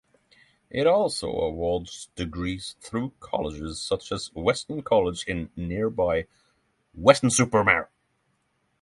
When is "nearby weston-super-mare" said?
5.55-7.87